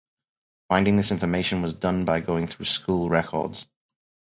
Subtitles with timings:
[0.67, 3.67] Finding this information was done by going through school records.